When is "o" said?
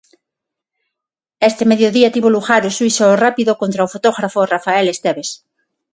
2.69-2.73, 3.87-3.91